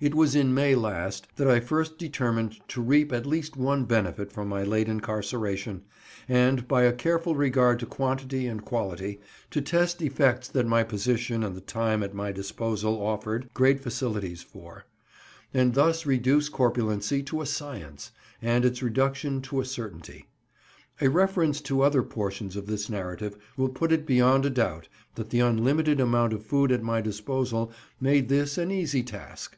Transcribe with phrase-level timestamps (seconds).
[0.00, 4.30] It was in May last that I first determined to reap at least one benefit
[4.30, 5.82] from my late incarceration,
[6.28, 9.20] and, by a careful regard to quantity and quality,
[9.50, 14.40] to test effects that my position and the time at my disposal offered great facilities
[14.40, 14.84] for,
[15.52, 20.28] and thus reduce corpulency to a science, and its reduction to a certainty.
[21.00, 25.30] A reference to other portions of this narrative will put it beyond a doubt that
[25.30, 29.56] the unlimited amount of food at my disposal made this an easy task.